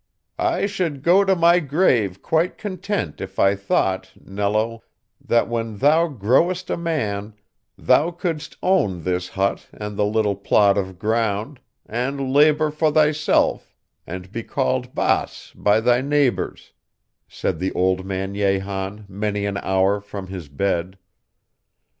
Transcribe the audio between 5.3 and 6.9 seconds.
when thou growest a